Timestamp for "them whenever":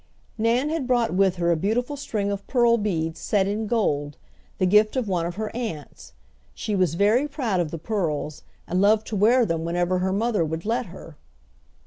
9.45-9.99